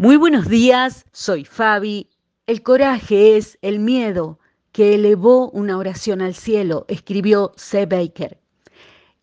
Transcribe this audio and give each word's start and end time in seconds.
Muy 0.00 0.16
buenos 0.16 0.48
días, 0.48 1.06
soy 1.10 1.44
Fabi. 1.44 2.08
El 2.46 2.62
coraje 2.62 3.36
es 3.36 3.58
el 3.62 3.80
miedo 3.80 4.38
que 4.70 4.94
elevó 4.94 5.50
una 5.50 5.76
oración 5.76 6.20
al 6.20 6.36
cielo, 6.36 6.84
escribió 6.86 7.50
C. 7.56 7.84
Baker. 7.84 8.38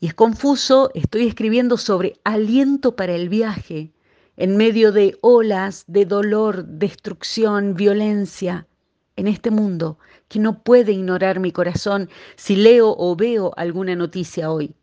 Y 0.00 0.08
es 0.08 0.14
confuso, 0.14 0.90
estoy 0.94 1.28
escribiendo 1.28 1.76
sobre 1.76 2.18
aliento 2.24 2.96
para 2.96 3.14
el 3.14 3.28
viaje, 3.28 3.92
en 4.36 4.56
medio 4.56 4.90
de 4.90 5.16
olas 5.20 5.84
de 5.86 6.06
dolor, 6.06 6.64
destrucción, 6.64 7.74
violencia, 7.74 8.66
en 9.14 9.28
este 9.28 9.52
mundo 9.52 10.00
que 10.26 10.40
no 10.40 10.64
puede 10.64 10.90
ignorar 10.90 11.38
mi 11.38 11.52
corazón 11.52 12.10
si 12.34 12.56
leo 12.56 12.96
o 12.98 13.14
veo 13.14 13.52
alguna 13.56 13.94
noticia 13.94 14.50
hoy. 14.50 14.74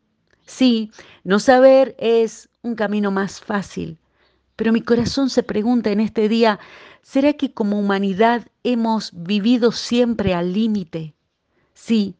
Sí, 0.45 0.89
no 1.25 1.41
saber 1.41 1.97
es 1.99 2.47
un 2.61 2.75
camino 2.75 3.11
más 3.11 3.41
fácil, 3.41 3.97
pero 4.61 4.73
mi 4.73 4.81
corazón 4.81 5.31
se 5.31 5.41
pregunta 5.41 5.89
en 5.89 5.99
este 5.99 6.29
día, 6.29 6.59
¿será 7.01 7.33
que 7.33 7.51
como 7.51 7.79
humanidad 7.79 8.45
hemos 8.63 9.09
vivido 9.11 9.71
siempre 9.71 10.35
al 10.35 10.53
límite? 10.53 11.15
Sí, 11.73 12.13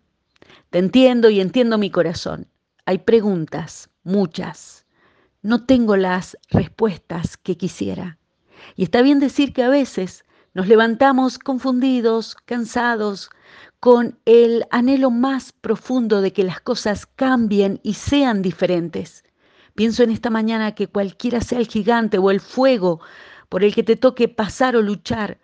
te 0.72 0.80
entiendo 0.80 1.30
y 1.30 1.40
entiendo 1.40 1.78
mi 1.78 1.92
corazón. 1.92 2.48
Hay 2.88 2.98
preguntas, 2.98 3.92
muchas. 4.04 4.88
No 5.44 5.68
tengo 5.68 5.96
las 5.98 6.36
respuestas 6.50 7.38
que 7.38 7.58
quisiera. 7.58 8.18
Y 8.76 8.86
está 8.86 9.04
bien 9.04 9.20
decir 9.20 9.54
que 9.54 9.62
a 9.62 9.70
veces 9.70 10.26
nos 10.56 10.68
levantamos 10.68 11.38
confundidos, 11.38 12.36
cansados, 12.46 13.30
con 13.80 14.18
el 14.26 14.66
anhelo 14.72 15.12
más 15.12 15.52
profundo 15.52 16.22
de 16.22 16.34
que 16.34 16.44
las 16.44 16.60
cosas 16.60 17.06
cambien 17.06 17.80
y 17.84 17.94
sean 17.94 18.42
diferentes. 18.42 19.24
Pienso 19.76 20.04
en 20.04 20.12
esta 20.12 20.30
mañana 20.30 20.76
que 20.76 20.88
cualquiera 20.88 21.42
sea 21.42 21.60
el 21.60 21.68
gigante 21.68 22.18
o 22.18 22.32
el 22.32 22.40
fuego 22.40 23.00
por 23.50 23.64
el 23.64 23.74
que 23.74 23.84
te 23.84 23.96
toque 23.96 24.28
pasar 24.28 24.76
o 24.76 24.82
luchar, 24.82 25.40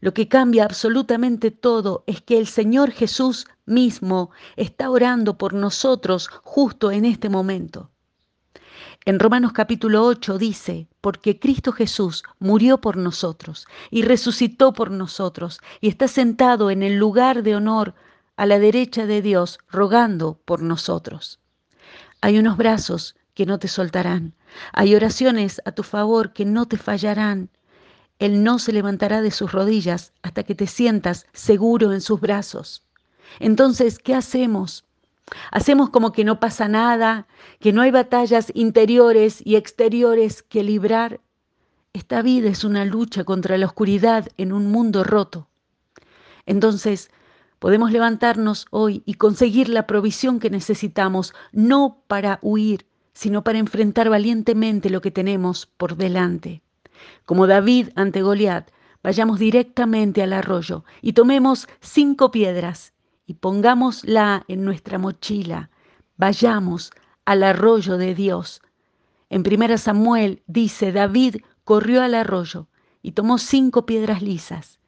lo 0.00 0.14
que 0.14 0.28
cambia 0.28 0.64
absolutamente 0.64 1.50
todo 1.50 2.04
es 2.06 2.22
que 2.22 2.38
el 2.38 2.46
Señor 2.46 2.90
Jesús 2.90 3.46
mismo 3.66 4.30
está 4.56 4.90
orando 4.90 5.36
por 5.36 5.52
nosotros 5.52 6.28
justo 6.42 6.90
en 6.90 7.04
este 7.04 7.28
momento. 7.28 7.90
En 9.04 9.18
Romanos 9.18 9.52
capítulo 9.52 10.04
8 10.04 10.38
dice, 10.38 10.88
porque 11.00 11.38
Cristo 11.38 11.72
Jesús 11.72 12.22
murió 12.38 12.80
por 12.80 12.96
nosotros 12.96 13.66
y 13.90 14.02
resucitó 14.02 14.72
por 14.72 14.90
nosotros 14.90 15.60
y 15.80 15.88
está 15.88 16.08
sentado 16.08 16.70
en 16.70 16.82
el 16.82 16.96
lugar 16.96 17.42
de 17.42 17.56
honor 17.56 17.94
a 18.36 18.46
la 18.46 18.58
derecha 18.58 19.06
de 19.06 19.20
Dios 19.20 19.58
rogando 19.70 20.40
por 20.44 20.62
nosotros. 20.62 21.40
Hay 22.22 22.38
unos 22.38 22.56
brazos 22.56 23.16
que 23.40 23.46
no 23.46 23.58
te 23.58 23.68
soltarán. 23.68 24.34
Hay 24.70 24.94
oraciones 24.94 25.62
a 25.64 25.72
tu 25.72 25.82
favor 25.82 26.34
que 26.34 26.44
no 26.44 26.66
te 26.66 26.76
fallarán. 26.76 27.48
Él 28.18 28.44
no 28.44 28.58
se 28.58 28.70
levantará 28.70 29.22
de 29.22 29.30
sus 29.30 29.50
rodillas 29.50 30.12
hasta 30.20 30.42
que 30.42 30.54
te 30.54 30.66
sientas 30.66 31.24
seguro 31.32 31.94
en 31.94 32.02
sus 32.02 32.20
brazos. 32.20 32.82
Entonces, 33.38 33.98
¿qué 33.98 34.14
hacemos? 34.14 34.84
Hacemos 35.52 35.88
como 35.88 36.12
que 36.12 36.22
no 36.22 36.38
pasa 36.38 36.68
nada, 36.68 37.26
que 37.60 37.72
no 37.72 37.80
hay 37.80 37.90
batallas 37.90 38.52
interiores 38.52 39.40
y 39.42 39.56
exteriores 39.56 40.42
que 40.42 40.62
librar. 40.62 41.22
Esta 41.94 42.20
vida 42.20 42.50
es 42.50 42.62
una 42.62 42.84
lucha 42.84 43.24
contra 43.24 43.56
la 43.56 43.64
oscuridad 43.64 44.28
en 44.36 44.52
un 44.52 44.70
mundo 44.70 45.02
roto. 45.02 45.48
Entonces, 46.44 47.10
podemos 47.58 47.90
levantarnos 47.90 48.66
hoy 48.68 49.02
y 49.06 49.14
conseguir 49.14 49.70
la 49.70 49.86
provisión 49.86 50.40
que 50.40 50.50
necesitamos, 50.50 51.32
no 51.52 52.02
para 52.06 52.38
huir, 52.42 52.89
sino 53.20 53.44
para 53.44 53.58
enfrentar 53.58 54.08
valientemente 54.08 54.88
lo 54.88 55.02
que 55.02 55.10
tenemos 55.10 55.66
por 55.66 55.98
delante. 55.98 56.62
Como 57.26 57.46
David 57.46 57.90
ante 57.94 58.22
Goliat, 58.22 58.70
vayamos 59.02 59.38
directamente 59.38 60.22
al 60.22 60.32
arroyo 60.32 60.86
y 61.02 61.12
tomemos 61.12 61.68
cinco 61.82 62.30
piedras 62.30 62.94
y 63.26 63.34
pongámosla 63.34 64.46
en 64.48 64.64
nuestra 64.64 64.98
mochila. 64.98 65.68
Vayamos 66.16 66.92
al 67.26 67.42
arroyo 67.42 67.98
de 67.98 68.14
Dios. 68.14 68.62
En 69.28 69.42
1 69.46 69.76
Samuel 69.76 70.42
dice, 70.46 70.90
David 70.90 71.42
corrió 71.64 72.00
al 72.02 72.14
arroyo 72.14 72.68
y 73.02 73.12
tomó 73.12 73.36
cinco 73.36 73.84
piedras 73.84 74.22
lisas 74.22 74.80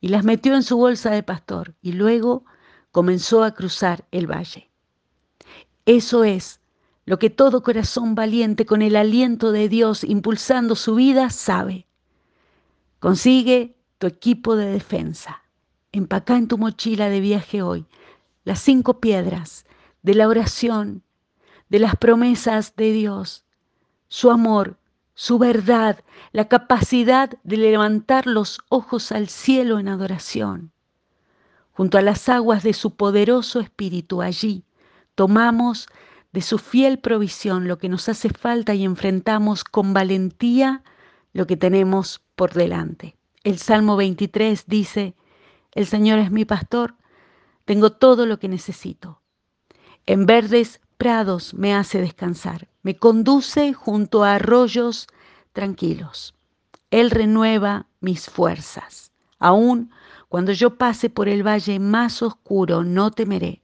y 0.00 0.08
las 0.08 0.24
metió 0.24 0.56
en 0.56 0.64
su 0.64 0.76
bolsa 0.76 1.12
de 1.12 1.22
pastor 1.22 1.76
y 1.82 1.92
luego 1.92 2.44
comenzó 2.90 3.44
a 3.44 3.54
cruzar 3.54 4.08
el 4.10 4.28
valle. 4.28 4.72
Eso 5.84 6.24
es 6.24 6.58
lo 7.06 7.18
que 7.18 7.30
todo 7.30 7.62
corazón 7.62 8.14
valiente 8.14 8.66
con 8.66 8.82
el 8.82 8.96
aliento 8.96 9.52
de 9.52 9.68
Dios 9.68 10.02
impulsando 10.02 10.74
su 10.74 10.96
vida 10.96 11.30
sabe. 11.30 11.86
Consigue 12.98 13.76
tu 13.98 14.08
equipo 14.08 14.56
de 14.56 14.66
defensa. 14.66 15.42
Empaca 15.92 16.36
en 16.36 16.48
tu 16.48 16.58
mochila 16.58 17.08
de 17.08 17.20
viaje 17.20 17.62
hoy 17.62 17.86
las 18.44 18.60
cinco 18.60 19.00
piedras 19.00 19.66
de 20.02 20.14
la 20.14 20.28
oración, 20.28 21.02
de 21.68 21.80
las 21.80 21.96
promesas 21.96 22.76
de 22.76 22.92
Dios, 22.92 23.44
su 24.08 24.30
amor, 24.30 24.76
su 25.14 25.38
verdad, 25.38 25.98
la 26.32 26.46
capacidad 26.46 27.30
de 27.42 27.56
levantar 27.56 28.26
los 28.26 28.60
ojos 28.68 29.10
al 29.10 29.28
cielo 29.28 29.78
en 29.78 29.88
adoración. 29.88 30.70
Junto 31.72 31.98
a 31.98 32.02
las 32.02 32.28
aguas 32.28 32.62
de 32.62 32.72
su 32.72 32.94
poderoso 32.94 33.60
espíritu 33.60 34.22
allí 34.22 34.64
tomamos 35.14 35.88
de 36.36 36.42
su 36.42 36.58
fiel 36.58 36.98
provisión 36.98 37.66
lo 37.66 37.78
que 37.78 37.88
nos 37.88 38.10
hace 38.10 38.28
falta 38.28 38.74
y 38.74 38.84
enfrentamos 38.84 39.64
con 39.64 39.94
valentía 39.94 40.82
lo 41.32 41.46
que 41.46 41.56
tenemos 41.56 42.20
por 42.34 42.52
delante. 42.52 43.16
El 43.42 43.56
Salmo 43.56 43.96
23 43.96 44.66
dice, 44.66 45.14
el 45.72 45.86
Señor 45.86 46.18
es 46.18 46.30
mi 46.30 46.44
pastor, 46.44 46.94
tengo 47.64 47.92
todo 47.92 48.26
lo 48.26 48.38
que 48.38 48.50
necesito. 48.50 49.22
En 50.04 50.26
verdes 50.26 50.82
prados 50.98 51.54
me 51.54 51.74
hace 51.74 52.02
descansar, 52.02 52.68
me 52.82 52.98
conduce 52.98 53.72
junto 53.72 54.22
a 54.22 54.34
arroyos 54.34 55.06
tranquilos. 55.54 56.34
Él 56.90 57.10
renueva 57.10 57.86
mis 58.00 58.28
fuerzas. 58.28 59.10
Aún 59.38 59.90
cuando 60.28 60.52
yo 60.52 60.76
pase 60.76 61.08
por 61.08 61.30
el 61.30 61.46
valle 61.46 61.80
más 61.80 62.20
oscuro, 62.20 62.84
no 62.84 63.10
temeré, 63.10 63.62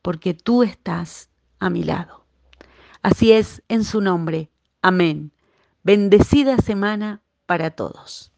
porque 0.00 0.32
tú 0.32 0.62
estás 0.62 1.28
a 1.64 1.70
mi 1.70 1.82
lado. 1.82 2.26
Así 3.00 3.32
es 3.32 3.62
en 3.68 3.84
su 3.84 4.02
nombre. 4.02 4.50
Amén. 4.82 5.32
Bendecida 5.82 6.58
semana 6.58 7.22
para 7.46 7.70
todos. 7.70 8.33